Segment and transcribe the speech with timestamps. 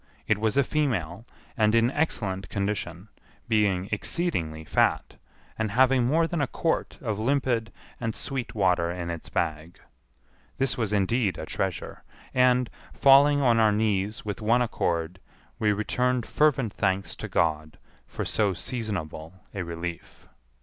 [0.25, 3.09] It was a female, and in excellent condition,
[3.47, 5.13] being exceedingly fat,
[5.59, 9.79] and having more than a quart of limpid and sweet water in its bag.
[10.57, 12.03] This was indeed a treasure;
[12.33, 15.19] and, falling on our knees with one accord,
[15.59, 17.77] we returned fervent thanks to God
[18.07, 20.27] for so seasonable a relief.